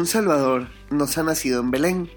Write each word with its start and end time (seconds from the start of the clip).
Un 0.00 0.06
Salvador 0.06 0.66
nos 0.88 1.18
ha 1.18 1.22
nacido 1.22 1.60
en 1.60 1.70
Belén. 1.70 2.10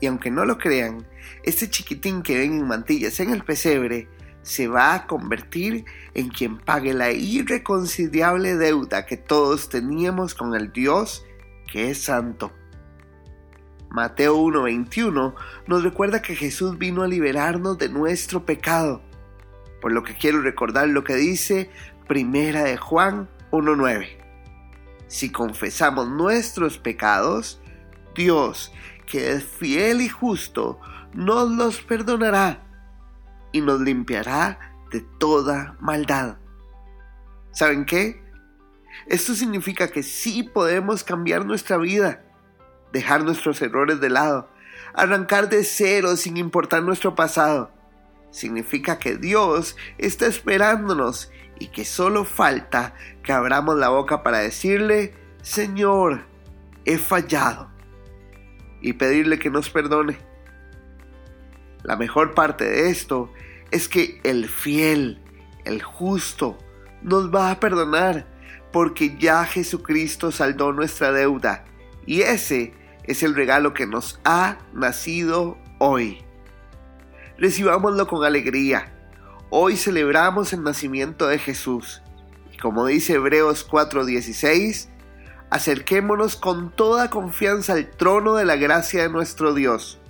Y 0.00 0.06
aunque 0.06 0.30
no 0.30 0.44
lo 0.44 0.56
crean, 0.56 1.04
este 1.42 1.68
chiquitín 1.68 2.22
que 2.22 2.38
ven 2.38 2.52
en 2.52 2.68
mantillas 2.68 3.18
en 3.18 3.30
el 3.30 3.42
pesebre 3.42 4.08
se 4.42 4.68
va 4.68 4.94
a 4.94 5.08
convertir 5.08 5.84
en 6.14 6.28
quien 6.28 6.58
pague 6.58 6.94
la 6.94 7.10
irreconciliable 7.10 8.54
deuda 8.54 9.04
que 9.04 9.16
todos 9.16 9.68
teníamos 9.68 10.36
con 10.36 10.54
el 10.54 10.70
Dios 10.70 11.26
que 11.66 11.90
es 11.90 12.04
santo. 12.04 12.52
Mateo 13.90 14.36
1:21 14.36 15.34
nos 15.66 15.82
recuerda 15.82 16.22
que 16.22 16.36
Jesús 16.36 16.78
vino 16.78 17.02
a 17.02 17.08
liberarnos 17.08 17.78
de 17.78 17.88
nuestro 17.88 18.46
pecado, 18.46 19.02
por 19.80 19.90
lo 19.90 20.04
que 20.04 20.14
quiero 20.14 20.40
recordar 20.40 20.86
lo 20.86 21.02
que 21.02 21.16
dice 21.16 21.68
Primera 22.06 22.62
de 22.62 22.76
Juan 22.76 23.28
1:9. 23.50 24.27
Si 25.08 25.32
confesamos 25.32 26.08
nuestros 26.08 26.78
pecados, 26.78 27.60
Dios, 28.14 28.72
que 29.06 29.32
es 29.32 29.44
fiel 29.44 30.02
y 30.02 30.08
justo, 30.08 30.80
nos 31.14 31.50
los 31.50 31.80
perdonará 31.80 32.62
y 33.52 33.62
nos 33.62 33.80
limpiará 33.80 34.58
de 34.92 35.00
toda 35.18 35.76
maldad. 35.80 36.36
¿Saben 37.52 37.86
qué? 37.86 38.22
Esto 39.06 39.34
significa 39.34 39.88
que 39.88 40.02
sí 40.02 40.42
podemos 40.42 41.04
cambiar 41.04 41.46
nuestra 41.46 41.78
vida, 41.78 42.22
dejar 42.92 43.24
nuestros 43.24 43.62
errores 43.62 44.00
de 44.00 44.10
lado, 44.10 44.50
arrancar 44.94 45.48
de 45.48 45.64
cero 45.64 46.16
sin 46.16 46.36
importar 46.36 46.82
nuestro 46.82 47.14
pasado. 47.14 47.72
Significa 48.30 48.98
que 48.98 49.16
Dios 49.16 49.76
está 49.98 50.26
esperándonos 50.26 51.30
y 51.58 51.68
que 51.68 51.84
solo 51.84 52.24
falta 52.24 52.94
que 53.22 53.32
abramos 53.32 53.76
la 53.76 53.88
boca 53.88 54.22
para 54.22 54.38
decirle, 54.38 55.14
Señor, 55.42 56.26
he 56.84 56.98
fallado, 56.98 57.70
y 58.80 58.92
pedirle 58.94 59.38
que 59.38 59.50
nos 59.50 59.70
perdone. 59.70 60.18
La 61.82 61.96
mejor 61.96 62.34
parte 62.34 62.64
de 62.64 62.90
esto 62.90 63.32
es 63.70 63.88
que 63.88 64.20
el 64.24 64.48
fiel, 64.48 65.22
el 65.64 65.82
justo, 65.82 66.58
nos 67.02 67.34
va 67.34 67.50
a 67.50 67.60
perdonar 67.60 68.26
porque 68.72 69.16
ya 69.18 69.44
Jesucristo 69.44 70.30
saldó 70.32 70.72
nuestra 70.72 71.12
deuda 71.12 71.64
y 72.06 72.22
ese 72.22 72.74
es 73.04 73.22
el 73.22 73.34
regalo 73.34 73.74
que 73.74 73.86
nos 73.86 74.20
ha 74.24 74.58
nacido 74.72 75.58
hoy. 75.78 76.24
Recibámoslo 77.38 78.06
con 78.06 78.24
alegría 78.24 78.92
Hoy 79.50 79.78
celebramos 79.78 80.52
el 80.52 80.62
nacimiento 80.62 81.26
de 81.26 81.38
Jesús. 81.38 82.02
Y 82.52 82.58
como 82.58 82.84
dice 82.84 83.14
Hebreos 83.14 83.66
4:16, 83.66 84.90
acerquémonos 85.48 86.36
con 86.36 86.70
toda 86.70 87.08
confianza 87.08 87.72
al 87.72 87.88
trono 87.90 88.34
de 88.34 88.44
la 88.44 88.56
gracia 88.56 89.02
de 89.02 89.08
nuestro 89.08 89.54
Dios. 89.54 90.00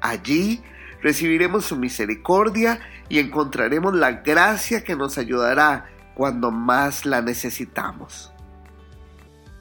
Allí 0.00 0.60
recibiremos 1.02 1.66
su 1.66 1.76
misericordia 1.76 2.80
y 3.08 3.20
encontraremos 3.20 3.94
la 3.94 4.10
gracia 4.10 4.82
que 4.82 4.96
nos 4.96 5.18
ayudará 5.18 5.86
cuando 6.16 6.50
más 6.50 7.06
la 7.06 7.22
necesitamos. 7.22 8.32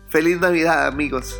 Feliz 0.07 0.39
Navidad 0.39 0.87
amigos. 0.87 1.39